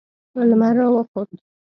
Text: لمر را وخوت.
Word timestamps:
لمر 0.49 0.73
را 0.79 0.87
وخوت. 0.95 1.29